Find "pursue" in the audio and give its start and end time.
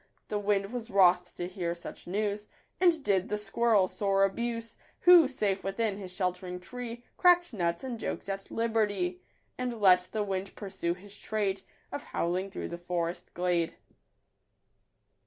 10.55-10.95